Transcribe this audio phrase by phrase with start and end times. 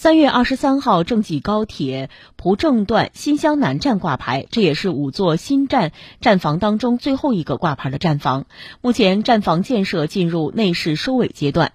[0.00, 5.90] 三月二十三号，郑济高铁蒲郑段新乡南站挂牌，这也是五座新站
[6.20, 8.46] 站房当中最后一个挂牌的站房。
[8.80, 11.72] 目前站房建设进入内饰收尾阶段。